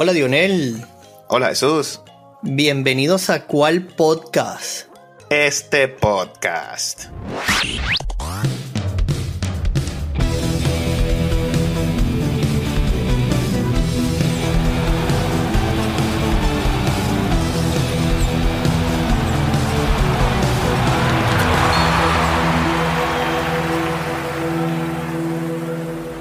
[0.00, 0.84] Hola Dionel.
[1.26, 2.02] Hola Jesús.
[2.42, 4.86] Bienvenidos a cuál podcast.
[5.28, 7.06] Este podcast.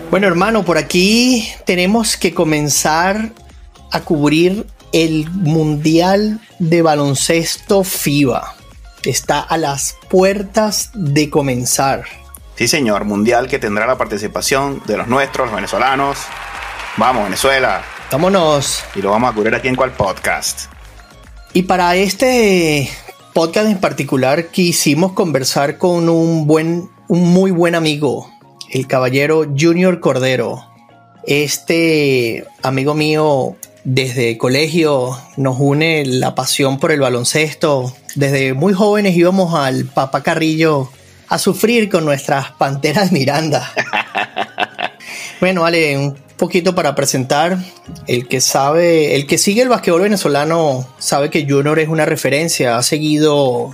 [0.09, 3.33] Bueno hermano, por aquí tenemos que comenzar
[3.97, 8.55] a cubrir el Mundial de Baloncesto FIBA.
[9.03, 12.05] Está a las puertas de comenzar.
[12.55, 16.19] Sí, señor, Mundial que tendrá la participación de los nuestros, los venezolanos.
[16.97, 17.83] Vamos, Venezuela.
[18.11, 18.83] Vámonos.
[18.95, 20.71] Y lo vamos a cubrir aquí en cual podcast.
[21.53, 22.89] Y para este
[23.33, 28.31] podcast en particular quisimos conversar con un buen, un muy buen amigo,
[28.71, 30.65] el caballero Junior Cordero.
[31.25, 33.55] Este amigo mío
[33.89, 37.95] desde colegio nos une la pasión por el baloncesto.
[38.15, 40.89] Desde muy jóvenes íbamos al Papá Carrillo
[41.29, 43.71] a sufrir con nuestras panteras Miranda.
[45.39, 47.59] bueno, vale, un poquito para presentar.
[48.07, 52.77] El que sabe, el que sigue el basquetbol venezolano sabe que Junior es una referencia.
[52.77, 53.73] Ha seguido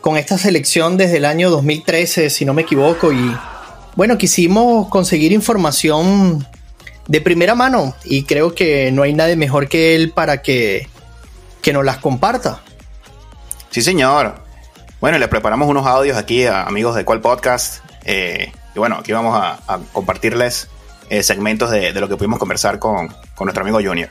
[0.00, 3.36] con esta selección desde el año 2013, si no me equivoco, y
[3.96, 6.46] bueno, quisimos conseguir información
[7.08, 10.88] de primera mano y creo que no hay nadie mejor que él para que,
[11.60, 12.60] que nos las comparta.
[13.70, 14.34] Sí, señor.
[15.00, 17.84] Bueno, le preparamos unos audios aquí a amigos de Cual Podcast.
[18.04, 20.68] Eh, y bueno, aquí vamos a, compartirles
[21.10, 24.08] eh, segmentos de, lo que pudimos conversar con, con nuestro amigo Junior.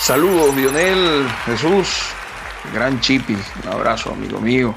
[0.00, 1.88] Saludos, Lionel, Jesús,
[2.72, 4.74] gran Chipi, un abrazo, amigo mío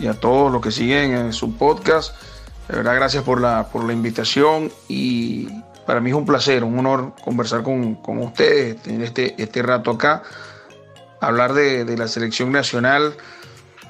[0.00, 2.14] y a todos los que siguen en su podcast.
[2.70, 5.48] De verdad, gracias por la, por la invitación y
[5.86, 10.22] para mí es un placer, un honor conversar con, ustedes, tener este, este rato acá,
[11.20, 13.16] hablar de, la selección nacional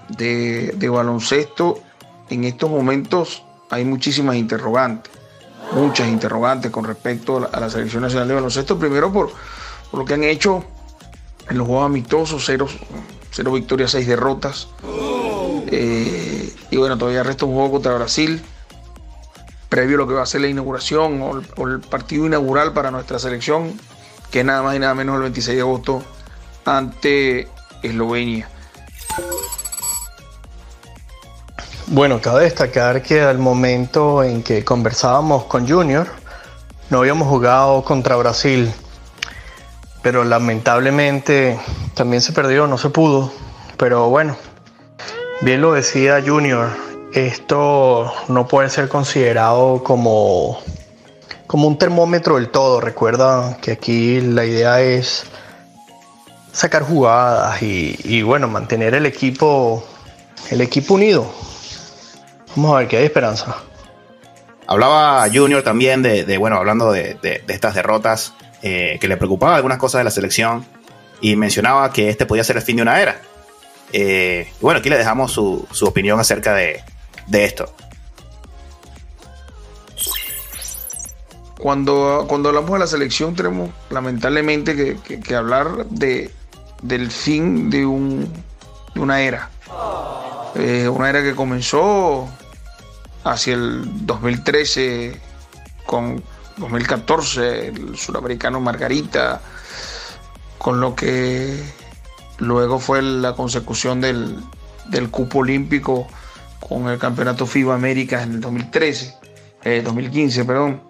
[0.09, 1.83] de, baloncesto.
[2.31, 5.13] En estos momentos hay muchísimas interrogantes,
[5.73, 8.79] muchas interrogantes con respecto a la, selección nacional de baloncesto.
[8.79, 9.31] Primero por,
[9.93, 10.65] lo que han hecho
[11.51, 12.67] en los juegos amistosos, cero,
[13.31, 14.69] cero victorias, seis derrotas.
[15.71, 18.43] Eh, y bueno, todavía resta un juego contra Brasil,
[19.71, 23.19] previo a lo que va a ser la inauguración o el, partido inaugural para nuestra
[23.19, 23.81] selección,
[24.31, 26.03] que es nada más y nada menos el 26 de agosto
[26.67, 27.49] ante
[27.83, 28.51] Eslovenia.
[31.87, 36.07] Bueno, cabe destacar que al momento en que conversábamos con Junior,
[36.91, 38.71] no habíamos jugado contra Brasil,
[40.03, 41.59] pero lamentablemente
[41.95, 43.33] también se perdió, no se pudo.
[43.77, 44.37] Pero bueno,
[45.43, 46.69] Bien lo decía Junior,
[47.13, 50.61] esto no puede ser considerado como,
[51.47, 52.81] como un termómetro del todo.
[52.81, 55.27] Recuerda que aquí la idea es
[56.53, 59.85] sacar jugadas y, bueno, mantener el equipo,
[60.51, 61.31] el equipo unido.
[62.57, 63.57] Vamos a ver que hay esperanza.
[64.67, 70.01] Hablaba Junior también de, bueno, hablando de, estas derrotas, eh, que le preocupaba algunas cosas
[70.01, 70.65] de la selección
[71.21, 73.21] y mencionaba que este podía ser el fin de una era.
[73.93, 76.83] Eh, bueno, aquí le dejamos su, opinión acerca de,
[77.31, 77.73] esto.
[81.59, 86.33] Cuando, cuando hablamos de la selección tenemos lamentablemente que, hablar de,
[86.81, 88.33] del fin de, un,
[88.95, 89.51] de una era.
[90.55, 92.29] Eh, una era que comenzó
[93.25, 95.21] hacia el 2013
[95.85, 96.23] con
[96.57, 99.41] 2014, el suramericano Margarita,
[100.59, 101.63] con lo que
[102.41, 104.43] Luego fue la consecución del,
[105.11, 106.09] cupo olímpico
[106.71, 109.15] con el campeonato FIBA América en el 2013,
[109.83, 110.81] 2015, eh, perdón.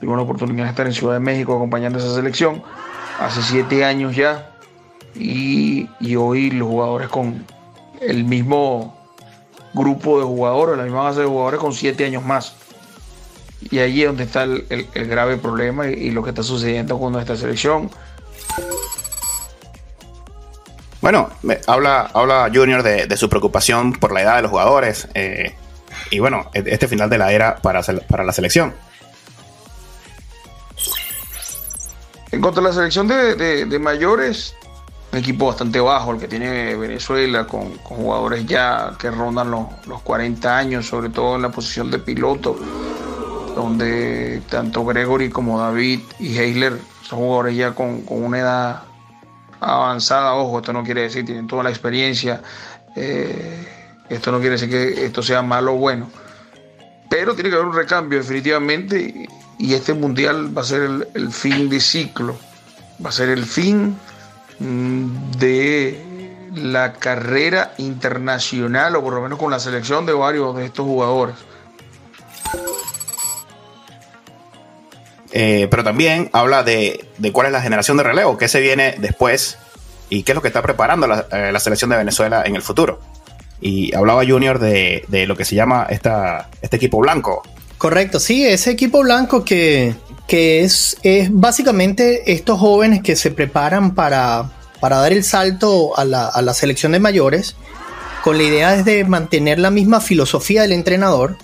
[0.00, 2.62] Tuve la oportunidad de estar en Ciudad de México acompañando a esa selección
[3.18, 4.54] hace siete años ya.
[5.16, 7.44] Y, hoy los jugadores con
[8.00, 8.96] el mismo
[9.74, 12.54] grupo de jugadores, la misma base de jugadores con siete años más.
[13.72, 17.36] Y ahí es donde está el, grave problema y, lo que está sucediendo con nuestra
[17.36, 17.90] selección.
[21.00, 21.30] Bueno,
[21.66, 25.54] habla, habla Junior de, su preocupación por la edad de los jugadores eh,
[26.10, 28.74] y bueno, e, este final de la era para, para la selección.
[32.30, 34.54] En cuanto a la selección de, mayores,
[35.12, 40.56] un equipo bastante bajo el que tiene Venezuela, con, jugadores ya que rondan los, 40
[40.56, 42.56] años, sobre todo en la posición de piloto,
[43.54, 48.82] donde tanto Gregory como David y Heisler son jugadores ya con, con una edad
[49.60, 52.40] avanzada, ojo, esto no quiere decir, tienen toda la experiencia,
[52.96, 53.66] eh,
[54.08, 56.10] esto no quiere decir que esto sea malo o bueno,
[57.08, 59.28] pero tiene que haber un recambio definitivamente
[59.58, 62.36] y este mundial va a ser el, fin de ciclo,
[63.04, 63.96] va a ser el fin
[64.60, 66.04] mm, de
[66.54, 71.36] la carrera internacional o por lo menos con la selección de varios de estos jugadores.
[75.32, 79.58] Eh, pero también habla de, cuál es la generación de relevo, qué se viene después
[80.08, 83.00] y qué es lo que está preparando la, eh, selección de Venezuela en el futuro.
[83.60, 87.42] Y hablaba Junior de, lo que se llama esta, este equipo blanco.
[87.76, 89.94] Correcto, sí, ese equipo blanco que,
[90.28, 96.28] es, es básicamente estos jóvenes que se preparan para, para dar el salto a la,
[96.28, 97.56] a la selección de mayores,
[98.22, 101.36] con la idea de mantener la misma filosofía del entrenador,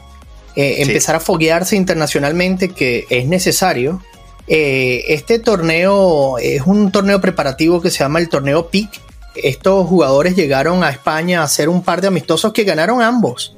[0.56, 4.00] eh, empezar a foguearse internacionalmente, que es necesario.
[4.46, 8.88] Eh, este torneo es un torneo preparativo que se llama el torneo PIC.
[9.34, 13.56] Estos jugadores llegaron a España a hacer un par de amistosos que ganaron ambos.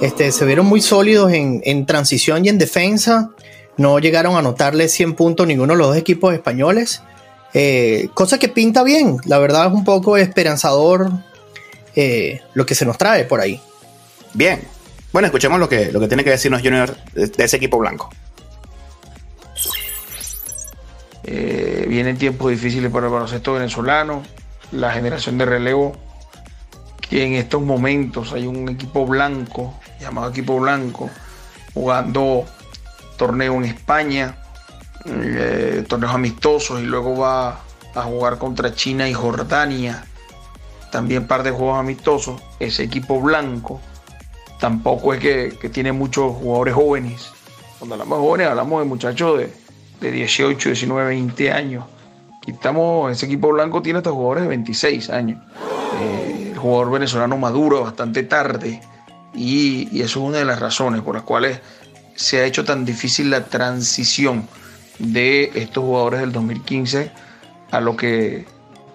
[0.00, 3.30] Este, se vieron muy sólidos en, transición y en defensa.
[3.76, 7.02] No llegaron a anotarle 100 puntos ninguno de los dos equipos españoles.
[7.52, 9.18] Eh, cosa que pinta bien.
[9.26, 11.10] La verdad es un poco esperanzador
[12.54, 13.60] lo que se nos trae por ahí.
[14.32, 14.60] Bien,
[15.12, 18.10] bueno, escuchemos lo que, lo que tiene que decirnos Junior de, ese equipo blanco.
[21.24, 24.22] Eh, vienen tiempos difíciles para el baloncesto venezolano,
[24.72, 25.96] la generación de relevo,
[27.00, 31.10] que en estos momentos hay un equipo blanco, llamado equipo blanco,
[31.72, 32.44] jugando
[33.16, 34.36] torneo en España,
[35.06, 37.60] eh, torneos amistosos y luego va
[37.94, 40.04] a jugar contra China y Jordania,
[40.92, 43.80] también par de juegos amistosos, ese equipo blanco
[44.58, 47.30] tampoco es que, tiene muchos jugadores jóvenes.
[47.78, 49.52] Cuando hablamos de jóvenes, hablamos de muchachos de,
[50.00, 51.84] de 18, 19, 20 años.
[52.46, 55.42] Estamos, ese equipo blanco tiene hasta jugadores de 26 años.
[56.00, 58.80] Eh, el jugador venezolano maduro bastante tarde
[59.34, 61.60] y, y, eso es una de las razones por las cuales
[62.14, 64.48] se ha hecho tan difícil la transición
[64.98, 67.12] de estos jugadores del 2015
[67.70, 68.46] a lo que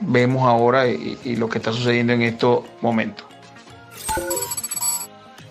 [0.01, 3.25] vemos ahora y lo que está sucediendo en estos momentos.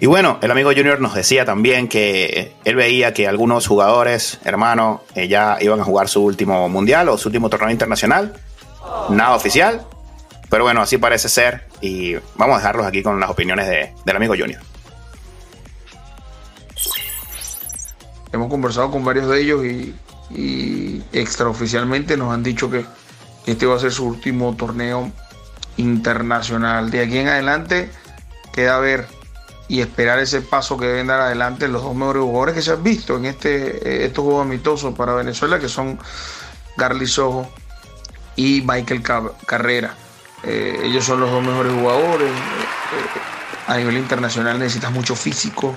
[0.02, 5.02] Y bueno, el amigo Junior nos decía también que él veía que algunos jugadores, hermanos,
[5.14, 8.32] eh, ya iban a jugar su último mundial o su último torneo internacional.
[9.10, 9.86] Nada oficial,
[10.50, 11.68] pero bueno, así parece ser.
[11.80, 13.68] Y vamos a dejarlos aquí con las opiniones
[14.04, 14.60] del amigo Junior.
[18.32, 19.94] Hemos conversado con varios de ellos y,
[20.30, 22.84] y extraoficialmente nos han dicho que
[23.46, 25.12] este va a ser su último torneo
[25.76, 26.90] internacional.
[26.90, 27.88] De aquí en adelante
[28.52, 29.21] queda ver
[29.72, 32.84] y esperar ese paso que deben dar adelante los dos mejores jugadores que se han
[32.84, 35.98] visto en este, eh, estos juegos amistosos para Venezuela, que son
[36.76, 37.50] Garly Sojo
[38.36, 39.02] y Michael
[39.46, 39.94] Carrera.
[40.42, 42.28] Eh, ellos son los dos mejores jugadores.
[42.28, 45.74] Eh, a nivel internacional necesitas mucho físico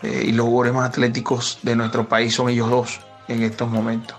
[0.00, 4.16] y los jugadores más atléticos de nuestro país son ellos dos en estos momentos.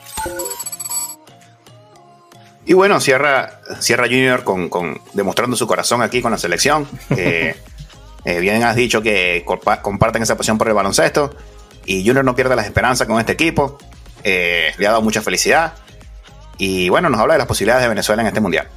[2.66, 6.86] Y bueno, cierra, cierra Junior con, demostrando su corazón aquí con la selección.
[8.25, 9.45] Eh, bien has dicho que
[9.81, 11.36] comparten esa pasión por el baloncesto.
[11.86, 13.77] Y Junior no pierde las esperanzas con este equipo.
[14.24, 15.75] Eh, le ha dado mucha felicidad.
[16.57, 18.68] Y bueno, nos habla de las posibilidades de Venezuela en este mundial.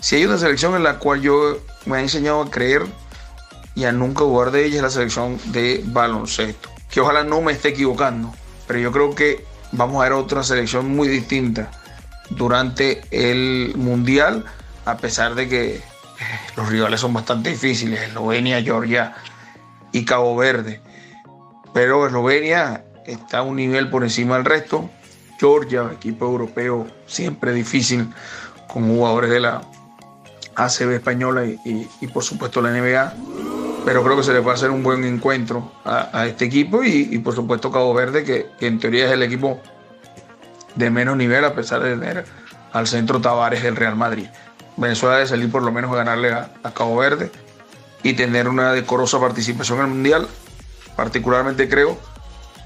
[0.00, 2.82] Si hay una selección en la cual yo me he enseñado a creer
[3.74, 6.70] y a nunca jugar de ella, es la selección de baloncesto.
[6.90, 8.32] Que ojalá no me esté equivocando,
[8.66, 11.70] pero yo creo que vamos a ver otra selección muy distinta
[12.30, 14.44] durante el mundial
[14.84, 15.82] a pesar de que eh,
[16.56, 19.14] los rivales son bastante difíciles, Eslovenia, Georgia
[19.92, 20.80] y Cabo Verde.
[21.72, 24.90] Pero Eslovenia está a un nivel por encima del resto.
[25.38, 28.08] Georgia, equipo europeo, siempre difícil,
[28.68, 29.62] con jugadores de la
[30.54, 33.14] ACB española y, por supuesto la NBA.
[33.84, 37.18] Pero creo que se le va a hacer un buen encuentro a, este equipo y,
[37.18, 39.60] por supuesto Cabo Verde, que, que, en teoría es el equipo
[40.74, 42.24] de menos nivel a pesar de tener
[42.72, 44.26] al centro Tavares del Real Madrid.
[44.76, 47.30] Venezuela debe salir por lo menos a ganarle a, Cabo Verde
[48.02, 50.28] y tener una decorosa participación en el Mundial.
[50.96, 51.98] Particularmente creo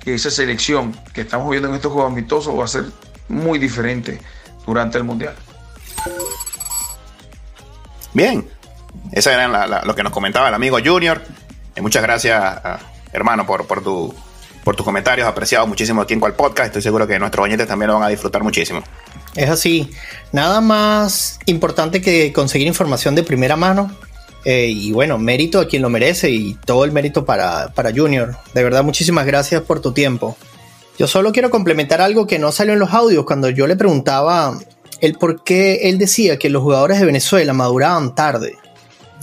[0.02, 2.84] que esa selección que estamos viendo en estos Juegos Amistosos va a ser
[3.28, 4.20] muy diferente
[4.66, 5.34] durante el Mundial.
[8.14, 8.48] Bien,
[9.12, 11.22] eso era lo que nos comentaba el amigo Junior.
[11.76, 12.60] Eh, muchas gracias,
[13.12, 14.14] hermano, por, tu,
[14.64, 16.68] tus comentarios apreciados muchísimo aquí en Cual Podcast.
[16.68, 18.82] Estoy seguro que nuestros oyentes también lo van a disfrutar muchísimo.
[19.34, 19.90] Es así.
[20.32, 23.90] Nada más importante que conseguir información de primera mano.
[24.44, 28.36] Eh, y bueno, mérito a quien lo merece y todo el mérito para, para Junior.
[28.54, 30.36] De verdad, muchísimas gracias por tu tiempo.
[30.98, 34.58] Yo solo quiero complementar algo que no salió en los audios cuando yo le preguntaba
[35.00, 38.56] el por qué él decía que los jugadores de Venezuela maduraban tarde.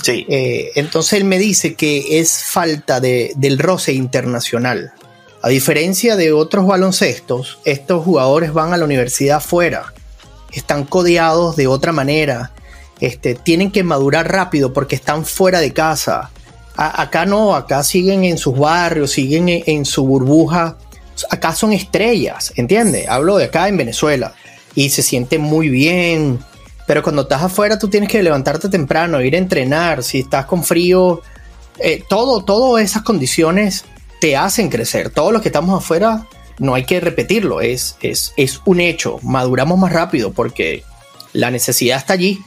[0.02, 0.26] Sí.
[0.30, 4.94] Eh, entonces él me dice que es falta de, del roce internacional.
[5.46, 9.94] A diferencia de otros baloncestos, estos jugadores van a la universidad afuera,
[10.52, 12.52] están codeados de otra manera,
[13.00, 16.32] este, tienen que madurar rápido porque están fuera de casa.
[16.76, 20.80] acá no, acá siguen en sus barrios, siguen en, su burbuja.
[21.30, 23.08] Acá son estrellas, ¿entiendes?
[23.08, 24.34] Hablo de acá en Venezuela.
[24.74, 26.40] Y se sienten muy bien.
[26.88, 30.02] Pero cuando estás afuera, tú tienes que levantarte temprano, ir a entrenar.
[30.02, 31.22] Si estás con frío,
[31.78, 33.86] eh, todo, todas esas condiciones
[34.26, 35.12] te hacen crecer.
[35.12, 36.26] Todos los que estamos afuera,
[36.58, 37.62] no hay que repetirlo.
[37.62, 39.20] Es, es, es un hecho.
[39.22, 40.84] Maduramos más rápido porque
[41.32, 42.40] la necesidad está allí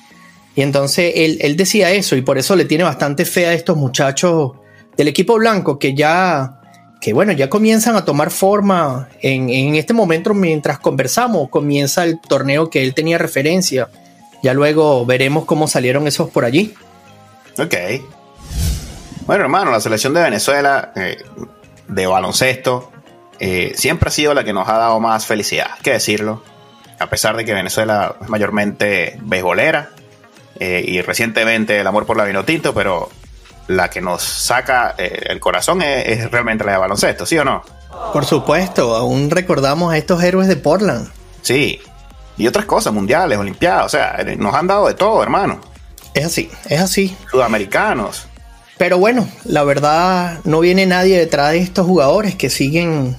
[0.57, 4.55] y entonces él, decía eso y por eso le tiene bastante fe a estos muchachos
[4.97, 6.61] del equipo blanco que ya,
[7.01, 12.71] que bueno, ya comienzan a tomar forma en, este momento mientras conversamos, comienza el torneo
[12.71, 13.89] que él tenía referencia.
[14.43, 16.75] Ya luego veremos cómo salieron esos por allí.
[17.57, 17.77] Ok.
[19.27, 21.19] Bueno, hermano, la selección de Venezuela eh,
[21.89, 22.93] de baloncesto
[23.41, 26.43] eh, siempre ha sido la que nos ha dado más felicidad, hay que decirlo.
[26.99, 29.91] A pesar de que Venezuela es mayormente beisbolera,
[30.59, 33.09] eh, y recientemente el amor por la vino tinto, pero
[33.69, 37.63] la que nos saca eh, el corazón es, realmente la de baloncesto, ¿sí o no?
[38.13, 41.09] Por supuesto, aún recordamos a estos héroes de Portland.
[41.43, 41.81] Sí,
[42.37, 45.61] y otras cosas, mundiales, olimpiadas, o sea, nos han dado de todo, hermano.
[46.15, 47.17] Es así, es así.
[47.31, 48.27] Sudamericanos.
[48.79, 53.17] Pero bueno, la verdad no viene nadie detrás de estos jugadores que siguen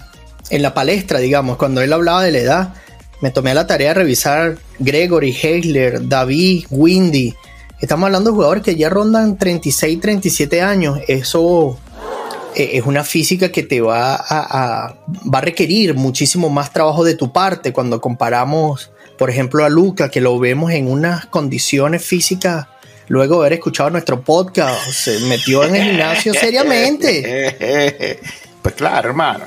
[0.49, 2.73] en la palestra, digamos, cuando él hablaba de la edad
[3.21, 7.35] me tomé la tarea de revisar Gregory, Heisler, David, Windy.
[7.81, 10.99] Estamos hablando de jugadores que ya rondan 36, 37 años.
[11.07, 11.77] Eso
[12.55, 17.15] eh, es una física que te va a, va a requerir muchísimo más trabajo de
[17.15, 22.67] tu parte cuando comparamos, por ejemplo, a Luca, que lo vemos en unas condiciones físicas.
[23.09, 28.19] Luego de haber escuchado nuestro podcast, se metió en el gimnasio seriamente.
[28.61, 29.45] Pues claro, hermano.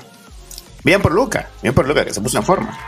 [0.83, 2.79] Bien por Luca, bien por Luca, que se puso en forma.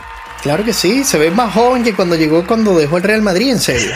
[0.42, 3.50] Claro que sí, se ve más joven que cuando llegó cuando dejó el Real Madrid,
[3.50, 3.92] en serio.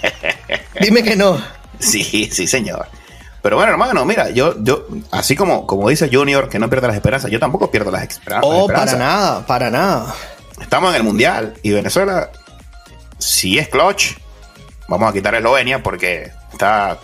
[0.80, 1.42] Dime que no.
[1.80, 2.86] Sí, sí, señor.
[3.42, 6.96] Pero bueno, hermano, mira, yo, yo, así como, como dice Junior, que no pierde las
[6.96, 8.50] esperanzas, yo tampoco pierdo las, esperanzas.
[8.50, 10.14] Oh, para nada, para nada.
[10.60, 12.30] Estamos en el Mundial y Venezuela,
[13.18, 14.16] si es clutch,
[14.90, 16.98] vamos a quitar a Eslovenia porque está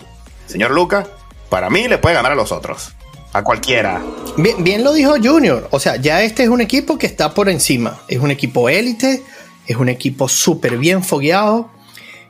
[0.45, 1.07] señor Lucas,
[1.49, 2.93] para mí le puede ganar a los otros
[3.33, 4.01] a cualquiera.
[4.37, 7.49] Bien, bien lo dijo Junior, o sea, ya este es un equipo que está por
[7.49, 9.23] encima, es un equipo élite,
[9.65, 11.71] es un equipo súper bien fogueado.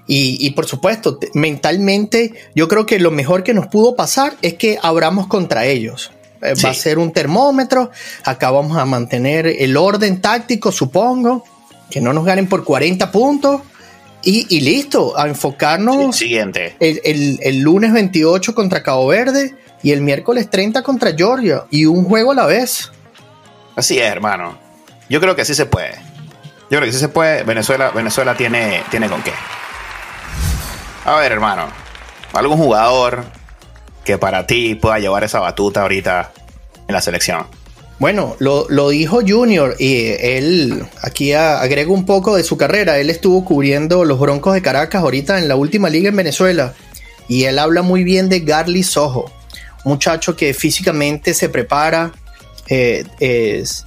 [0.09, 4.79] Y, por supuesto, mentalmente, yo creo que lo mejor que nos pudo pasar es que
[4.81, 6.11] abramos contra ellos.
[6.41, 7.91] Eh, va a ser un termómetro.
[8.23, 11.43] Acá vamos a mantener el orden táctico, supongo.
[11.91, 13.63] Que no nos ganen por 40 puntos.
[14.24, 16.15] Y, listo, a enfocarnos.
[16.15, 16.75] siguiente.
[16.79, 21.86] El, el, el, lunes 28 contra Cabo Verde y el miércoles 30 contra Georgia y
[21.86, 22.91] un juego a la vez.
[23.75, 24.57] Así es, hermano.
[25.09, 25.93] Yo creo que sí se puede.
[26.69, 27.43] Yo creo que sí se puede.
[27.43, 29.31] Venezuela, Venezuela tiene, tiene con qué.
[31.05, 31.67] A ver, hermano.
[32.33, 33.24] ¿Algún jugador
[34.03, 36.31] que para ti pueda llevar esa batuta ahorita
[36.88, 37.47] en la selección?
[37.99, 42.99] Bueno, lo, dijo Junior y él aquí agrego un poco de su carrera.
[42.99, 46.75] Él estuvo cubriendo los Broncos de Caracas ahorita en la última liga en Venezuela
[47.27, 49.31] y él habla muy bien de Garly Sojo
[49.87, 52.11] muchacho que físicamente se prepara,
[52.67, 53.85] eh, es,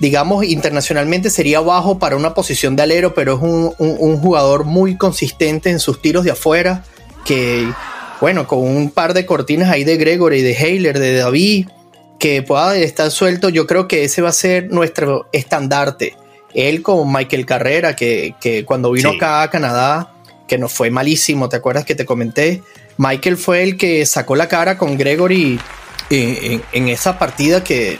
[0.00, 5.70] digamos, internacionalmente sería bajo para una posición de alero, pero es un, jugador muy consistente
[5.70, 6.82] en sus tiros de afuera,
[7.24, 7.70] que,
[8.20, 11.68] bueno, con un par de cortinas ahí de Gregory, de Hayler, de David,
[12.18, 16.16] que pueda estar suelto, yo creo que ese va a ser nuestro estandarte.
[16.54, 20.12] Él con Michael Carrera, que, cuando vino acá a Canadá,
[20.46, 22.62] que nos fue malísimo, ¿te acuerdas que te comenté?
[22.96, 25.58] Michael fue el que sacó la cara con Gregory
[26.10, 27.98] en, esa partida que,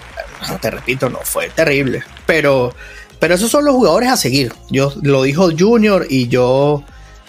[0.61, 2.05] te repito, no fue terrible.
[2.27, 2.73] Pero,
[3.19, 4.53] pero esos son los jugadores a seguir.
[4.71, 6.85] Yo lo dijo Junior y yo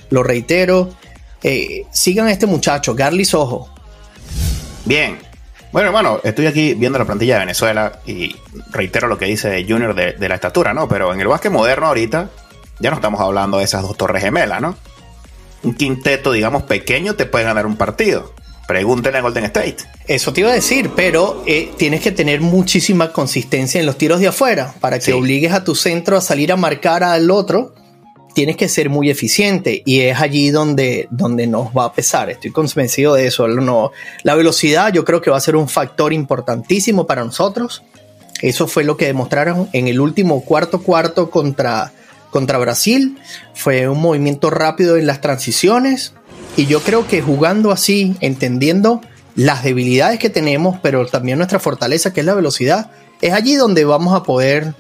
[0.10, 0.94] lo reitero.
[1.42, 3.70] Eh, sigan a este muchacho, Garly Sojo.
[4.86, 5.25] Bien.
[5.75, 8.34] Bueno, hermano, estoy aquí viendo la plantilla de Venezuela y
[8.72, 10.88] reitero lo que dice Junior de, de la estatura, ¿no?
[10.88, 12.29] Pero en el básquet moderno ahorita
[12.79, 14.77] ya no estamos hablando de esas dos torres gemelas, ¿no?
[15.63, 18.32] un quinteto, digamos, pequeño te puede ganar un partido.
[18.70, 19.77] Pregúntenle a Golden State.
[20.08, 24.22] Eso te iba a decir, pero eh, tienes que tener muchísima consistencia en los tiros
[24.22, 27.75] de afuera para que obligues a tu centro a salir a marcar al otro.
[28.36, 32.30] Tienes que ser muy eficiente y es allí donde, donde nos va a pesar.
[32.30, 33.48] Estoy convencido de eso.
[33.48, 33.92] No,
[34.24, 37.82] la velocidad yo creo que va a ser un factor importantísimo para nosotros.
[38.42, 41.94] Eso fue lo que demostraron en el último cuarto cuarto contra,
[42.30, 43.18] contra Brasil.
[43.54, 46.13] Fue un movimiento rápido en las transiciones.
[46.58, 49.00] Y yo creo que jugando así, entendiendo
[49.36, 53.86] las debilidades que tenemos, pero también nuestra fortaleza, que es la velocidad, es allí donde
[53.86, 54.74] vamos a poder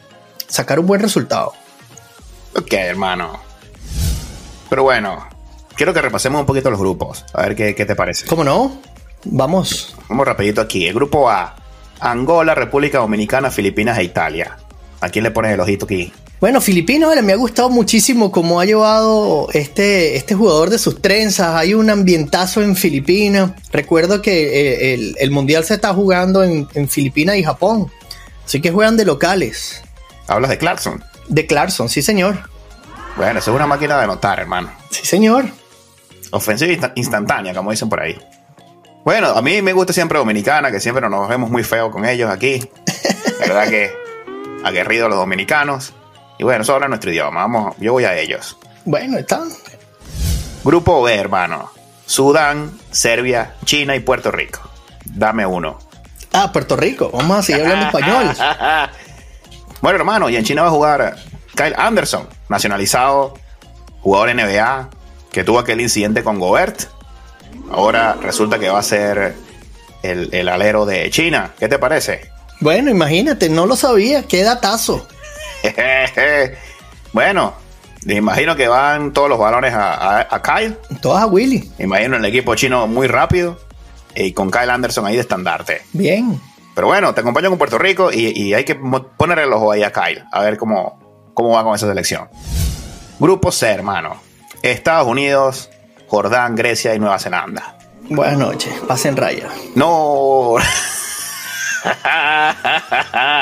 [0.47, 1.53] sacar un buen resultado.
[2.57, 3.44] Ok, hermano.
[4.69, 5.27] Pero bueno,
[5.75, 7.25] quiero que repasemos un poquito los grupos.
[7.33, 8.25] A ver qué, te parece.
[8.25, 8.79] ¿Cómo no?
[9.25, 9.95] Vamos.
[10.09, 10.87] Vamos rapidito aquí.
[10.87, 11.55] El grupo A.
[11.99, 14.57] Angola, República Dominicana, Filipinas e Italia.
[15.01, 16.11] ¿A quién le pones el ojito aquí?
[16.41, 21.55] Bueno, Filipinos, me ha gustado muchísimo cómo ha llevado este, este jugador de sus trenzas.
[21.55, 23.51] Hay un ambientazo en Filipinas.
[23.71, 27.91] Recuerdo que eh, el, Mundial se está jugando en, en Filipinas y Japón.
[28.45, 29.81] Así que juegan de locales.
[30.27, 31.03] ¿Hablas de Clarkson?
[31.29, 32.54] De Clarkson, sí, señor.
[33.15, 34.71] Bueno, eso es una máquina de anotar, hermano.
[34.89, 35.45] Sí, señor.
[36.31, 38.19] Ofensiva instantánea, como dicen por ahí.
[39.05, 42.29] Bueno, a mí me gusta siempre Dominicana, que siempre nos vemos muy feos con ellos
[42.29, 42.67] aquí.
[43.39, 43.93] verdad que
[44.63, 45.93] aguerridos los dominicanos.
[46.37, 47.41] Y bueno, eso habla nuestro idioma.
[47.41, 48.57] Vamos, yo voy a ellos.
[48.83, 49.49] Bueno, están.
[50.63, 51.71] Grupo B, hermano.
[52.05, 54.59] Sudán, Serbia, China y Puerto Rico.
[55.05, 55.79] Dame uno.
[56.33, 57.11] Ah, Puerto Rico.
[57.13, 58.35] Vamos a seguir hablando español.
[59.81, 61.15] bueno, hermano, y en China va a jugar
[61.55, 63.33] Kyle Anderson, nacionalizado,
[64.01, 64.89] jugador NBA,
[65.31, 66.83] que tuvo aquel incidente con Gobert.
[67.71, 69.35] Ahora resulta que va a ser
[70.03, 71.51] el, el alero de China.
[71.57, 72.29] ¿Qué te parece?
[72.59, 74.23] Bueno, imagínate, no lo sabía.
[74.23, 75.07] Qué datazo.
[77.13, 77.53] bueno,
[78.05, 80.77] me imagino que van todos los balones a, Kyle.
[81.01, 81.71] Todos a Willy.
[81.79, 83.59] Me imagino el equipo chino muy rápido
[84.15, 85.81] y con Kyle Anderson ahí de estandarte.
[85.91, 86.39] Bien.
[86.75, 89.91] Pero bueno, te acompaño con Puerto Rico y, hay que poner el ojo ahí a
[89.91, 90.99] Kyle, a ver cómo,
[91.35, 92.27] cómo va con esa selección.
[93.19, 94.15] Grupo C, hermano.
[94.63, 95.69] Estados Unidos,
[96.07, 97.77] Jordán, Grecia y Nueva Zelanda.
[98.09, 99.49] Buenas noches, pasen raya.
[99.75, 100.55] No.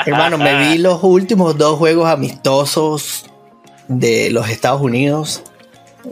[0.06, 3.24] Hermano, me vi los últimos dos juegos amistosos
[3.88, 5.42] de los Estados Unidos.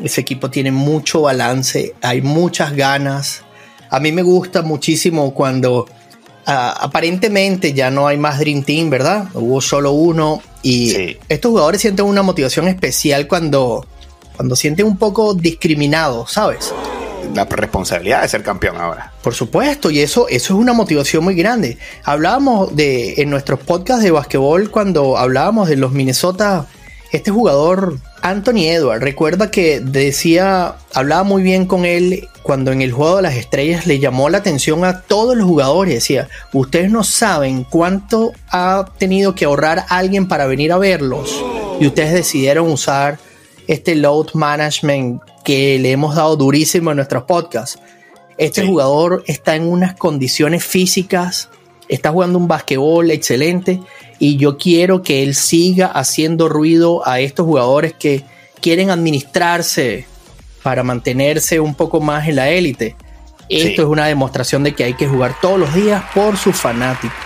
[0.02, 3.42] Ese equipo tiene mucho balance, hay muchas ganas.
[3.90, 5.86] A mí me gusta muchísimo cuando
[6.44, 9.28] aparentemente ya no hay más Dream Team, ¿verdad?
[9.34, 13.86] Hubo solo uno y estos jugadores sienten una motivación especial cuando,
[14.36, 16.72] cuando sienten un poco discriminados, ¿sabes?
[17.34, 19.12] la responsabilidad de ser campeón ahora.
[19.22, 21.78] Por supuesto, y eso, eso es una motivación muy grande.
[22.04, 26.66] Hablábamos de en nuestros podcasts de basquetbol cuando hablábamos de los Minnesota,
[27.12, 32.90] este jugador Anthony Edwards, recuerda que decía, hablaba muy bien con él cuando en el
[32.90, 35.94] juego de las estrellas le llamó la atención a todos los jugadores.
[35.94, 41.44] Decía, ustedes no saben cuánto ha tenido que ahorrar alguien para venir a verlos
[41.78, 43.18] y ustedes decidieron usar
[43.66, 47.78] este load management que le hemos dado durísimo en nuestros podcasts.
[48.38, 51.50] Este jugador está en unas condiciones físicas,
[51.88, 53.80] está jugando un basquetbol excelente
[54.22, 58.24] y yo quiero que él siga haciendo ruido a estos jugadores que
[58.60, 60.06] quieren administrarse
[60.62, 62.94] para mantenerse un poco más en la élite.
[63.48, 67.18] Esto es una demostración de que hay que jugar todos los días por sus fanáticos.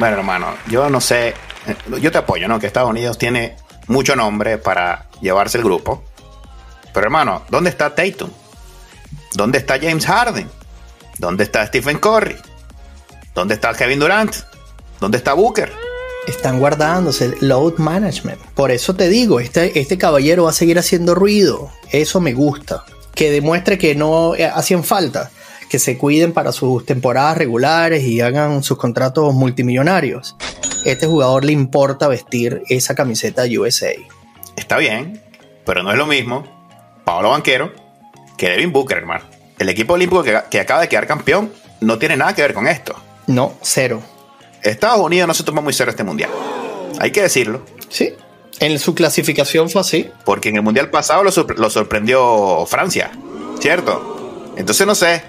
[0.00, 1.34] Bueno, hermano, yo no sé,
[2.00, 2.58] yo te apoyo, ¿no?
[2.58, 3.54] Que Estados Unidos tiene
[3.86, 6.02] mucho nombre para llevarse el grupo.
[6.92, 8.30] Pero hermano, ¿dónde está Tatum?
[9.34, 10.50] ¿Dónde está James Harden?
[11.16, 12.34] ¿Dónde está Stephen Curry?
[13.36, 14.34] ¿Dónde está Kevin Durant?
[14.98, 15.87] ¿Dónde está Booker?
[16.28, 18.38] Están guardándose load management.
[18.54, 21.70] Por eso te digo, este, este caballero va a seguir haciendo ruido.
[21.90, 22.84] Eso me gusta.
[23.14, 25.30] Que demuestre que no eh, hacían falta.
[25.70, 30.36] Que se cuiden para sus temporadas regulares y hagan sus contratos multimillonarios.
[30.84, 33.92] Este jugador le importa vestir esa camiseta USA.
[34.54, 35.22] Está bien,
[35.64, 36.44] pero no es lo mismo
[37.04, 37.72] Pablo Banquero
[38.36, 39.24] que Devin Booker, hermano.
[39.58, 42.94] El equipo olímpico que, acaba de quedar campeón no tiene nada que ver con esto.
[43.26, 44.02] No, cero.
[44.62, 46.30] Estados Unidos no se toma muy serio este mundial.
[47.00, 47.62] Hay que decirlo.
[47.88, 48.14] Sí.
[48.60, 50.10] En su clasificación fue así.
[50.24, 53.10] Porque en el mundial pasado lo, sorprendió Francia,
[53.60, 54.52] ¿cierto?
[54.56, 55.22] Entonces no sé.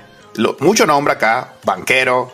[0.60, 2.32] mucho nombre acá: Banquero,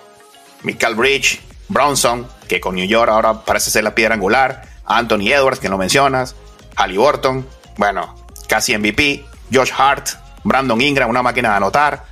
[0.63, 4.63] Michael Bridge, Bronson, que con New York ahora parece ser la piedra angular.
[4.85, 6.35] Anthony Edwards, que lo mencionas.
[6.75, 7.45] Ali Burton,
[7.77, 8.15] bueno,
[8.47, 9.25] casi MVP.
[9.53, 10.09] Josh Hart,
[10.43, 12.03] Brandon Ingram, una máquina de anotar,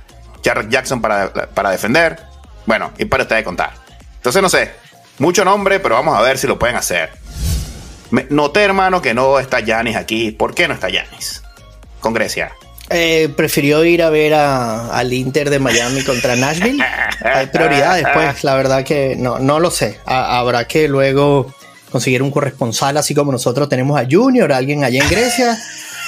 [0.44, 2.20] Jarrett Jackson para, para defender.
[2.66, 3.83] Bueno, y para ustedes contar.
[4.24, 4.70] Entonces, no sé,
[5.18, 7.10] mucho nombre, pero vamos a ver si lo pueden hacer.
[8.30, 10.30] noté, hermano, que no está Yanis aquí.
[10.30, 11.42] ¿Por qué no está Yanis?
[12.00, 12.50] Con Grecia.
[12.88, 16.82] Eh, prefirió ir a ver al Inter de Miami contra Nashville.
[17.22, 20.00] Hay prioridades, pues, la verdad que no, no lo sé.
[20.06, 21.52] habrá que luego
[21.90, 25.58] conseguir un corresponsal, así como nosotros tenemos a Junior, alguien allá en Grecia,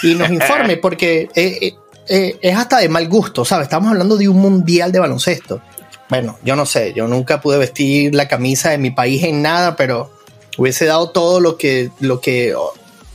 [0.03, 1.75] y nos informe, porque eh, eh,
[2.09, 3.65] eh, es hasta de mal gusto, ¿sabes?
[3.67, 5.61] Estamos hablando de un mundial de baloncesto.
[6.09, 9.77] Bueno, yo no sé, yo nunca pude vestir la camisa de mi país en nada,
[9.77, 10.11] pero
[10.57, 12.55] hubiese dado todo lo que, lo que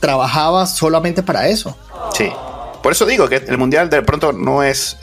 [0.00, 1.76] trabajaba solamente para eso.
[2.14, 2.30] Sí.
[2.82, 4.98] Por eso digo que el mundial de pronto no es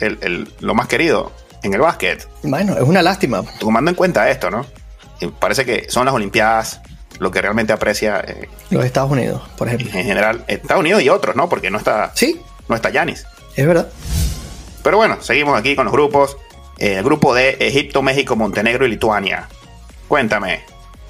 [0.60, 2.28] lo más querido en el básquet.
[2.42, 3.42] Bueno, es una lástima.
[3.58, 4.66] Tomando en cuenta esto, ¿no?
[5.38, 6.80] parece que son las Olimpiadas
[7.18, 8.20] lo que realmente aprecia.
[8.26, 9.90] Eh, los Estados Unidos, por ejemplo.
[9.98, 11.48] En general, Estados Unidos y otros, ¿no?
[11.48, 12.12] Porque no está.
[12.14, 12.40] Sí.
[12.68, 13.26] No está Yanis.
[13.56, 13.88] Es verdad.
[14.82, 16.36] Pero bueno, seguimos aquí con los grupos.
[16.80, 19.48] Eh, el grupo de Egipto, México, Montenegro y Lituania.
[20.08, 20.60] Cuéntame.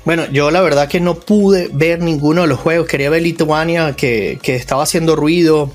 [0.04, 2.88] Bueno, yo la verdad que no pude ver ninguno de los juegos.
[2.88, 5.70] Quería ver Lituania, que, que estaba haciendo ruido.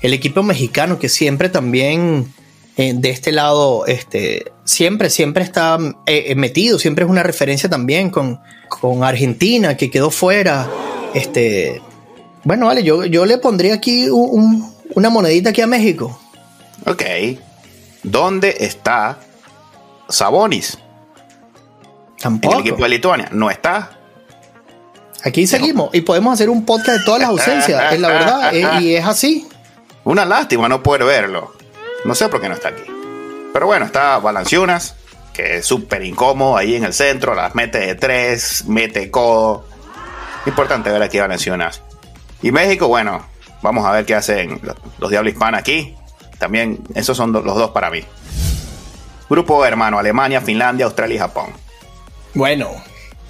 [0.00, 2.32] El equipo mexicano, que siempre también
[2.76, 8.10] eh, de este lado, este, siempre, siempre está eh, metido, siempre es una referencia también
[8.10, 10.70] con, con Argentina, que quedó fuera.
[11.12, 11.82] Este,
[12.44, 16.18] bueno, vale, yo, yo le pondría aquí una monedita aquí a México.
[16.86, 17.02] Ok.
[18.02, 19.18] ¿Dónde está
[20.10, 20.78] Sabonis?
[22.18, 22.54] Tampoco.
[22.54, 23.28] En el equipo de Lituania.
[23.32, 23.90] No está.
[25.24, 28.94] Aquí seguimos y podemos hacer un podcast de todas las ausencias, es la verdad, y
[28.94, 29.46] es así.
[30.04, 31.52] Una lástima no poder verlo.
[32.04, 32.84] No sé por qué no está aquí.
[33.52, 34.94] Pero bueno, está Balanciunas,
[35.34, 39.66] que es súper incómodo ahí en el centro, las mete de tres, mete codo.
[40.46, 41.82] Importante ver aquí a Balanciunas.
[42.40, 43.26] Y México, bueno,
[43.60, 44.58] vamos a ver qué hacen
[44.98, 45.94] los Diablos Hispanos aquí.
[46.38, 48.02] También esos son los dos para mí.
[49.30, 51.46] Grupo hermano, Alemania, Finlandia, Australia y Japón.
[52.34, 52.70] Bueno,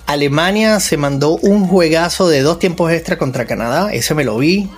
[0.07, 3.93] Alemania se mandó un juegazo de dos tiempos extra contra Canadá.
[3.93, 4.69] Ese me lo vi.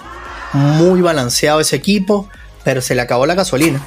[0.53, 2.29] Muy balanceado ese equipo
[2.65, 3.85] pero se le acabó la gasolina.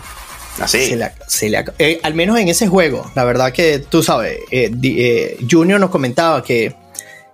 [0.59, 0.77] Así.
[1.01, 4.71] Ah, se le, eh, al menos en ese juego, la verdad que tú sabes, eh,
[4.83, 6.73] eh, Junior nos comentaba que,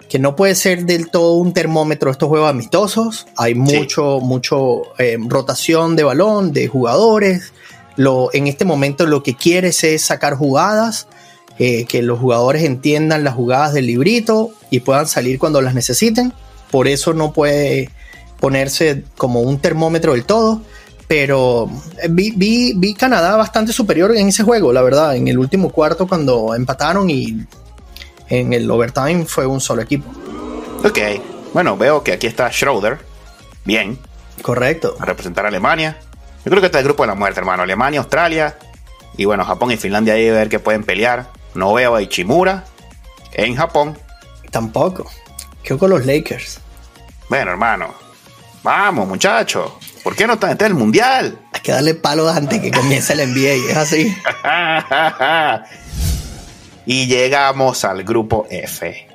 [0.09, 3.27] que, no puede ser del todo un termómetro estos juegos amistosos.
[3.37, 4.81] Hay mucho, mucho
[5.27, 7.53] rotación de balón, de jugadores.
[8.01, 11.07] Lo, en este momento lo que quieres es sacar jugadas,
[11.57, 16.33] que los jugadores entiendan las jugadas del librito y puedan salir cuando las necesiten.
[16.71, 17.91] Por eso no puede
[18.39, 20.61] ponerse como un termómetro del todo
[21.11, 21.69] pero
[22.01, 22.31] eh, vi,
[22.73, 27.09] vi, Canadá bastante superior en ese juego, la verdad, en el último cuarto cuando empataron
[27.09, 27.45] y
[28.29, 30.09] en el overtime fue un solo equipo.
[30.85, 30.99] Ok,
[31.53, 32.99] bueno, veo que aquí está Schroeder,
[33.65, 33.99] bien.
[34.41, 34.95] Correcto.
[34.99, 35.99] A representar a Alemania.
[36.43, 37.63] Yo creo que este es el grupo de la muerte, hermano.
[37.63, 38.57] Alemania, Australia
[39.17, 41.27] y bueno, Japón y Finlandia ahí a ver que pueden pelear.
[41.53, 42.65] No veo a Ichimura
[43.33, 43.97] en Japón.
[44.49, 45.09] Tampoco.
[45.63, 46.59] ¿Qué con los Lakers?
[47.29, 47.93] Bueno, hermano.
[48.63, 49.71] Vamos, muchachos.
[50.03, 51.37] ¿Por qué no está en el mundial?
[51.53, 54.17] Hay que darle palo antes que comience el NBA, es así.
[56.85, 59.07] y llegamos al grupo F.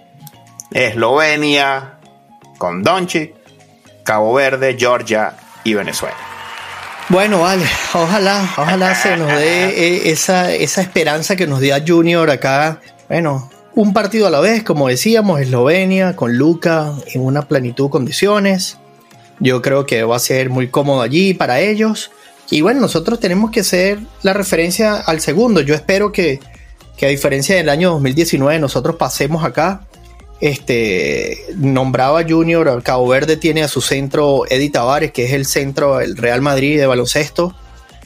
[0.71, 1.95] Eslovenia
[2.59, 3.35] con Doncic,
[4.05, 6.36] Cabo Verde, Georgia y Venezuela.
[7.09, 7.65] Bueno, vale,
[7.95, 12.81] ojalá, ojalá se nos dé eh, esa, esa esperanza que nos dio Junior acá.
[13.09, 17.91] Bueno, un partido a la vez, como decíamos, Eslovenia con Luca en una plenitud de
[17.91, 18.79] condiciones.
[19.39, 22.11] Yo creo que va a ser muy cómodo allí para ellos.
[22.51, 25.61] Y bueno, nosotros tenemos que ser la referencia al segundo.
[25.61, 26.41] Yo espero que,
[27.01, 29.83] a diferencia del año 2019, nosotros pasemos acá.
[30.41, 35.99] Este nombraba Junior, Cabo Verde tiene a su centro Eddie Tavares, que es el centro
[35.99, 37.55] del Real Madrid de baloncesto.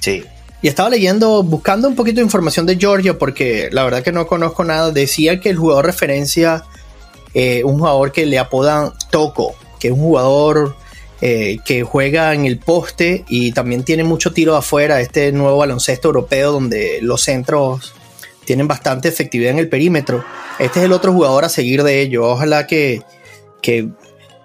[0.01, 0.25] Sí.
[0.63, 4.27] Y estaba leyendo, buscando un poquito de información de Georgia, porque la verdad que no
[4.27, 4.93] conozco nada.
[4.93, 6.65] Decía que el jugador referencia,
[7.35, 10.77] eh, un jugador que le apodan Toco, que es un jugador
[11.23, 16.09] eh, que juega en el poste y también tiene mucho tiro afuera, este nuevo baloncesto
[16.09, 17.95] europeo donde los centros
[18.51, 20.25] tienen bastante efectividad en el perímetro.
[20.59, 22.27] Este es el otro jugador a seguir de ello.
[22.27, 23.01] Ojalá que,
[23.63, 23.91] que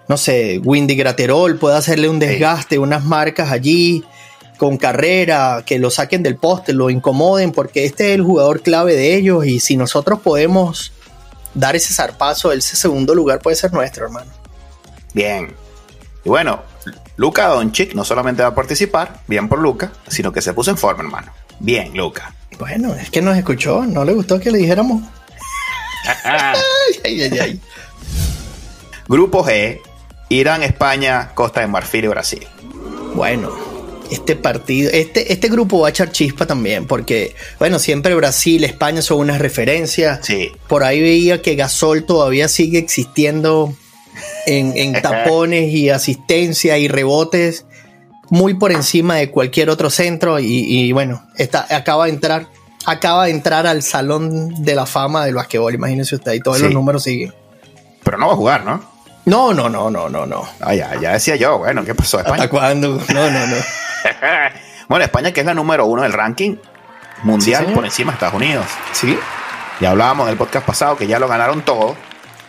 [0.06, 4.04] no sé, Windy Graterol pueda hacerle un desgaste, unas marcas allí
[4.58, 8.94] con carrera, que lo saquen del poste, lo incomoden, porque este es el jugador clave
[8.94, 10.92] de ellos y si nosotros podemos
[11.54, 14.30] dar ese zarpazo, ese segundo lugar puede ser nuestro, hermano.
[15.14, 15.52] Bien,
[16.24, 16.62] y bueno,
[17.16, 20.78] Luca Doncic no solamente va a participar, bien por Luca, sino que se puso en
[20.78, 21.32] forma, hermano.
[21.58, 22.35] Bien, Luca.
[22.58, 25.02] Bueno, es que nos escuchó, no le gustó que le dijéramos.
[29.08, 29.80] Grupo G,
[30.28, 32.46] Irán, España, Costa de Marfil y Brasil.
[33.14, 33.50] Bueno,
[34.10, 39.02] este partido, este, este grupo va a echar chispa también, porque, bueno, siempre Brasil, España
[39.02, 40.20] son unas referencias.
[40.22, 40.52] Sí.
[40.68, 43.74] Por ahí veía que Gasol todavía sigue existiendo
[44.46, 47.66] en, tapones y asistencia y rebotes
[48.30, 52.48] muy por encima de cualquier otro centro y, bueno, está, acaba de entrar
[52.88, 56.72] acaba de entrar al salón de la fama del basquetbol, imagínense usted, y todos los
[56.72, 57.34] números siguen.
[58.04, 58.80] Pero no va a jugar, ¿no?
[59.24, 60.48] No, no, no, no, no, no.
[60.60, 62.18] Ah, ya, ya decía yo, bueno, ¿qué pasó?
[62.18, 62.44] España?
[62.44, 63.00] ¿Hasta cuándo?
[63.12, 63.56] No, no, no.
[64.88, 66.56] bueno, España que es la número uno del ranking
[67.24, 68.66] mundial por encima de Estados Unidos.
[68.92, 69.18] Sí.
[69.80, 71.96] Ya hablábamos en el podcast pasado que ya lo ganaron todo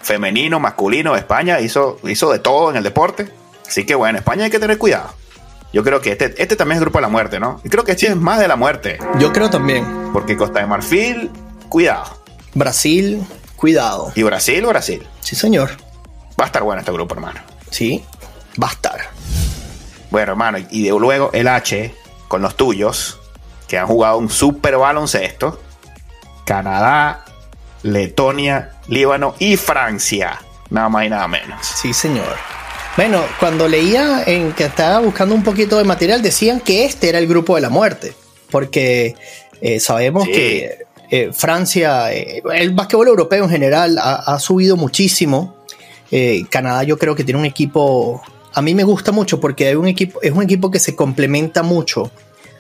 [0.08, 3.30] femenino, masculino, España hizo, hizo de todo en el deporte.
[3.68, 5.14] Así que bueno, España hay que tener cuidado.
[5.74, 7.62] Yo creo que este, este también es grupo de la muerte, ¿no?
[7.64, 9.00] Y creo que este es más de la muerte.
[9.20, 10.12] Yo creo también.
[10.14, 11.30] Porque Costa de Marfil,
[11.70, 12.06] cuidado.
[12.54, 13.26] Brasil,
[13.56, 14.12] cuidado.
[14.16, 15.08] Y Brasil, Brasil.
[15.20, 15.72] Sí, señor.
[16.40, 17.40] Va a estar bueno este grupo, hermano.
[17.70, 18.04] Sí,
[18.62, 19.00] va a estar.
[20.10, 21.94] Bueno, hermano, y de luego el H
[22.28, 23.20] con los tuyos,
[23.68, 25.62] que han jugado un super baloncesto.
[26.46, 27.26] Canadá,
[27.84, 30.40] Letonia, Líbano y Francia.
[30.70, 31.66] Nada más y nada menos.
[31.66, 32.57] Sí, señor.
[32.98, 37.20] Bueno, cuando leía en que estaba buscando un poquito de material, decían que este era
[37.20, 38.16] el grupo de la muerte.
[38.50, 39.14] Porque
[39.62, 40.80] eh, sabemos que
[41.12, 45.56] eh, Francia, eh, el básquetbol europeo en general ha, subido muchísimo.
[46.50, 48.20] Canadá yo creo que tiene un equipo,
[48.56, 51.62] a mí me gusta mucho porque hay un equipo, es un equipo que se complementa
[51.62, 52.10] mucho.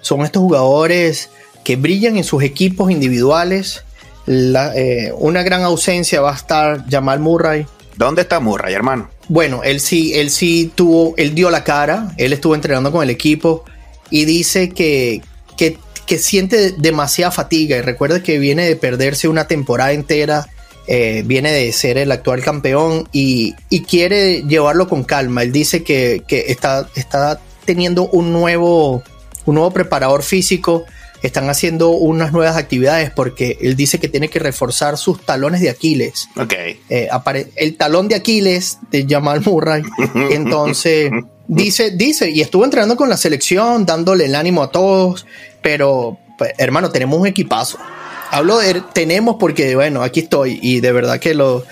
[0.02, 1.32] Son estos jugadores
[1.64, 3.86] que brillan en sus equipos individuales.
[4.28, 7.66] una gran ausencia va a estar Jamal Murray.
[7.98, 9.10] ¿Dónde está Murray, hermano?
[9.28, 13.10] Bueno, él sí, él sí tuvo, él dio la cara, él estuvo entrenando con el
[13.10, 13.66] equipo
[14.12, 15.22] y dice que,
[15.58, 15.78] que,
[16.20, 20.48] siente demasiada fatiga y recuerda que viene de perderse una temporada entera,
[20.88, 23.56] eh, viene de ser el actual campeón y,
[23.90, 25.44] quiere llevarlo con calma.
[25.44, 29.04] Él dice que, está, está teniendo un nuevo,
[29.46, 30.86] un nuevo preparador físico
[31.22, 35.70] están haciendo unas nuevas actividades porque él dice que tiene que reforzar sus talones de
[35.70, 36.30] Aquiles.
[36.38, 36.54] Ok.
[36.90, 37.10] Eh,
[37.56, 39.84] el talón de Aquiles de Jamal Murray.
[40.32, 41.12] Entonces,
[41.48, 45.26] dice, dice, y estuvo entrenando con la selección, dándole el ánimo a todos,
[45.62, 47.78] pero, pues, hermano, tenemos un equipazo.
[48.30, 51.66] Hablo de tenemos porque, bueno, aquí estoy y de verdad que lo,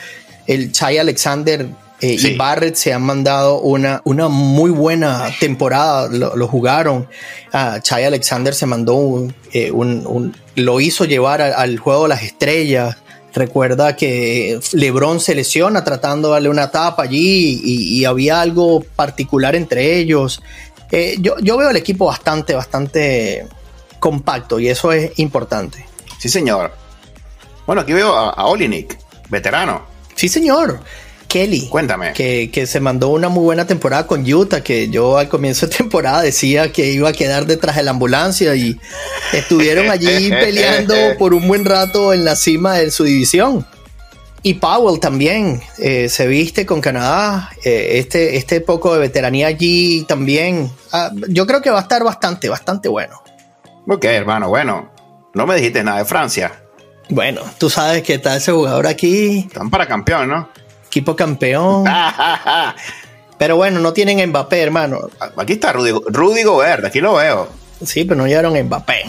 [0.47, 1.67] el Chai Alexander
[2.01, 7.07] eh, y Barrett se han mandado una, una muy buena temporada, lo, jugaron.
[7.53, 12.97] Uh, Chai Alexander se mandó eh, un, lo hizo llevar al juego de las estrellas.
[13.33, 19.55] Recuerda que LeBron se lesiona tratando de darle una tapa allí y, había algo particular
[19.55, 20.41] entre ellos.
[20.91, 23.47] Eh, yo, yo, veo el equipo bastante, bastante
[23.99, 25.85] compacto y eso es importante.
[26.17, 26.73] Sí, señor.
[27.65, 28.97] Bueno, aquí veo a, a Olinik,
[29.29, 29.83] veterano.
[30.13, 30.79] Sí, señor.
[31.35, 31.67] Kelly.
[31.67, 32.13] Cuéntame.
[32.13, 36.21] Que, se mandó una muy buena temporada con Utah, que yo al comienzo de temporada
[36.21, 38.79] decía que iba a quedar detrás de la ambulancia y
[39.33, 43.67] estuvieron allí peleando por un buen rato en la cima de su división.
[44.43, 47.49] Y Powell también eh, se viste con Canadá.
[47.65, 50.71] Eh, este, este poco de veteranía allí también.
[50.93, 53.21] Ah, yo creo que va a estar bastante, bastante bueno.
[53.89, 54.89] Ok, hermano, bueno.
[55.33, 56.63] No me dijiste nada de Francia.
[57.09, 59.39] Bueno, tú sabes que está ese jugador aquí.
[59.39, 60.54] Están para campeón, ¿no?
[60.95, 61.83] Equipo campeón.
[63.37, 65.09] pero bueno, no tienen Mbappé, hermano.
[65.35, 67.49] Aquí está Rudy, Rudy Gobert, aquí lo veo.
[67.83, 69.03] Sí, pero no llegaron Mbappé.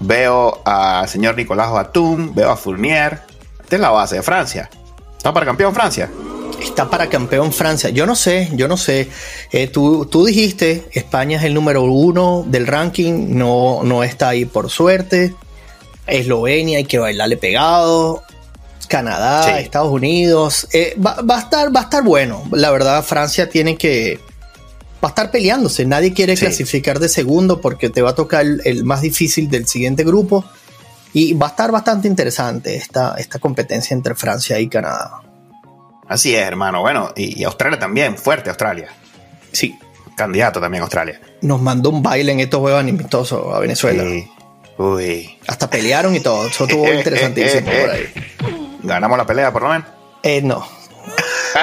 [0.00, 3.22] Veo al señor Nicolás Batum, veo a Fournier.
[3.62, 4.68] Esta es la base de Francia.
[5.16, 6.10] ¿Está para campeón Francia?
[6.60, 7.88] Está para campeón Francia.
[7.88, 9.08] Yo no sé, yo no sé.
[9.52, 14.44] Eh, tú, tú, dijiste, España es el número uno del ranking, no, no está ahí
[14.44, 15.34] por suerte.
[16.06, 18.22] Eslovenia hay que bailarle pegado.
[18.86, 20.68] Canadá, Estados Unidos.
[20.72, 22.44] Eh, va, a estar, va a estar bueno.
[22.52, 24.20] La verdad, Francia tiene que.
[25.02, 25.84] Va a estar peleándose.
[25.84, 30.04] Nadie quiere clasificar de segundo porque te va a tocar el, más difícil del siguiente
[30.04, 30.44] grupo.
[31.12, 35.22] Y va a estar bastante interesante esta, esta competencia entre Francia y Canadá.
[36.08, 36.80] Así es, hermano.
[36.80, 38.88] Bueno, y, Australia también, fuerte Australia.
[39.52, 39.78] Sí.
[40.16, 41.20] Candidato también Australia.
[41.42, 44.02] Nos mandó un baile en estos juegos amistosos a Venezuela.
[44.78, 45.38] Uy.
[45.46, 46.46] Hasta pelearon y todo.
[46.46, 48.65] Eso estuvo interesantísimo por ahí.
[48.86, 49.88] ¿Ganamos la pelea por lo menos?
[50.22, 50.66] Eh, no.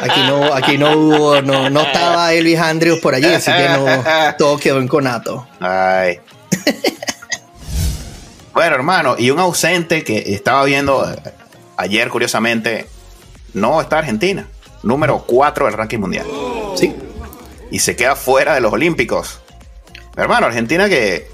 [0.01, 3.85] Aquí no, aquí no hubo, no, no estaba Elvis Andrews por allí, así que no,
[4.37, 5.47] todo quedó en conato.
[5.59, 6.19] Ay.
[8.53, 11.15] bueno, hermano, y un ausente que estaba viendo eh,
[11.77, 12.87] ayer, curiosamente,
[13.53, 14.47] no está Argentina,
[14.81, 16.25] número 4 del ranking mundial.
[16.75, 16.93] Sí.
[17.71, 19.39] Y se queda fuera de los Olímpicos.
[20.17, 21.29] Hermano, Argentina que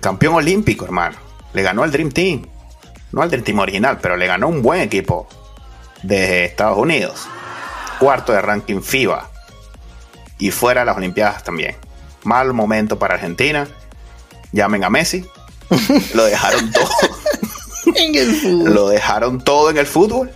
[0.00, 1.16] campeón olímpico, hermano.
[1.52, 2.46] Le ganó al Dream Team
[3.12, 5.26] no al del team original, pero le ganó un buen equipo
[6.02, 7.26] de Estados Unidos.
[7.98, 9.30] Cuarto de ranking FIBA.
[10.38, 11.76] Y fuera de las Olimpiadas también.
[12.24, 13.66] Mal momento para Argentina.
[14.52, 15.24] Llamen a Messi.
[16.14, 16.90] Lo dejaron todo.
[17.94, 18.74] en el fútbol.
[18.74, 20.30] Lo dejaron todo en el fútbol.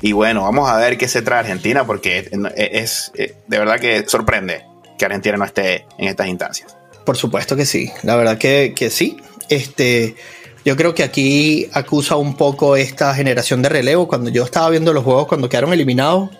[0.00, 4.08] y bueno, vamos a ver qué se trae Argentina porque es, es, de verdad que
[4.08, 4.64] sorprende
[4.98, 6.76] que Argentina no esté en estas instancias.
[7.04, 7.90] Por supuesto que sí.
[8.02, 9.16] La verdad que, que sí.
[9.48, 10.16] Este,
[10.64, 14.08] yo creo que aquí acusa un poco esta generación de relevo.
[14.08, 16.30] Cuando yo estaba viendo los juegos, cuando quedaron eliminados,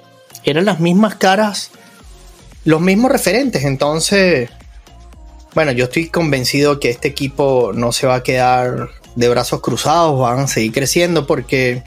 [0.44, 1.70] eran las mismas caras,
[2.64, 3.64] los mismos referentes.
[3.64, 4.50] Entonces,
[5.54, 10.20] bueno, yo estoy convencido que este equipo no se va a quedar de brazos cruzados,
[10.20, 11.82] van a seguir creciendo porque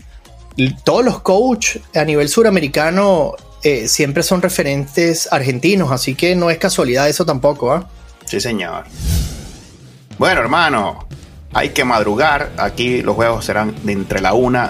[0.84, 6.58] todos los coaches a nivel suramericano eh, siempre son referentes argentinos, así que no es
[6.58, 7.88] casualidad eso tampoco, ¿ah?
[8.26, 8.86] Sí, señor.
[10.22, 11.08] Bueno, hermano,
[11.52, 12.52] hay que madrugar.
[12.58, 14.70] Aquí los juegos serán de entre la 1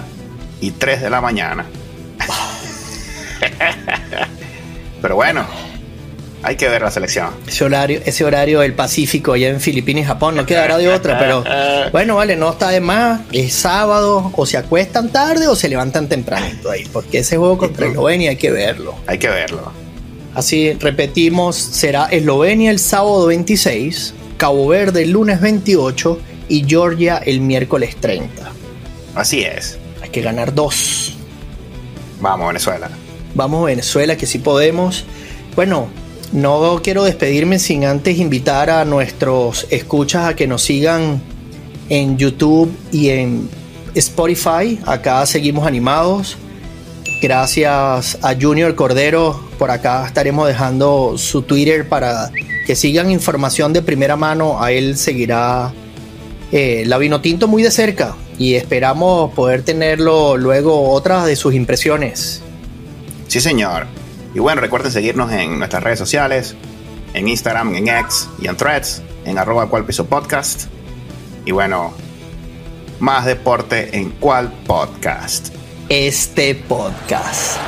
[0.62, 1.66] y 3 de la mañana.
[5.02, 5.44] Pero bueno,
[6.42, 7.28] hay que ver la selección.
[7.46, 11.18] Ese horario, ese horario del Pacífico allá en Filipinas y Japón no quedará de otra,
[11.18, 11.44] pero
[11.92, 13.20] bueno, vale, no está de más.
[13.30, 17.88] Es sábado, o se acuestan tarde o se levantan tempranito ahí, porque ese juego contra
[17.88, 18.94] Eslovenia hay que verlo.
[19.06, 19.70] Hay que verlo.
[20.34, 27.40] Así repetimos, será Eslovenia el sábado 26, Cabo Verde el lunes 28 y Georgia el
[27.40, 28.50] miércoles 30.
[29.14, 29.78] Así es.
[30.02, 31.14] Hay que ganar dos.
[32.20, 32.90] Vamos, Venezuela.
[33.36, 35.04] Vamos, Venezuela, que sí podemos.
[35.54, 35.86] Bueno,
[36.32, 41.22] no quiero despedirme sin antes invitar a nuestros escuchas a que nos sigan
[41.88, 43.48] en YouTube y en
[43.94, 44.76] Spotify.
[44.86, 46.36] Acá seguimos animados.
[47.22, 49.51] Gracias a Junior Cordero.
[49.62, 52.32] Por acá estaremos dejando su Twitter para
[52.66, 54.60] que sigan información de primera mano.
[54.60, 55.72] A él seguirá
[56.50, 62.42] eh, la Vinotinto muy de cerca y esperamos poder tenerlo luego otras de sus impresiones.
[63.28, 63.86] Sí, señor.
[64.34, 66.56] Y bueno, recuerden seguirnos en nuestras redes sociales,
[67.14, 70.64] en Instagram, en X y en Threads, en arroba cual piso podcast.
[71.44, 71.92] Y bueno,
[72.98, 75.54] más deporte en cual podcast.
[75.88, 77.60] Este podcast.